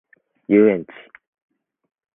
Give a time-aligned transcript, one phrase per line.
[0.47, 0.91] 遊園地